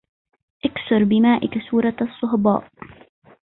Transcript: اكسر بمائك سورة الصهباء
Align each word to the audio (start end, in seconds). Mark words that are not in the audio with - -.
اكسر 0.65 1.03
بمائك 1.03 1.51
سورة 1.71 1.95
الصهباء 2.01 2.67